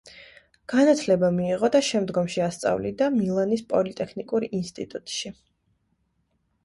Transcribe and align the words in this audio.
განათლება 0.71 1.27
მიიღო 1.35 1.69
და 1.75 1.81
შემდგომში 1.89 2.43
ასწავლიდა 2.45 3.09
მილანის 3.19 3.65
პოლიტექნიკურ 3.75 4.47
ინსტიტუტში. 4.61 5.37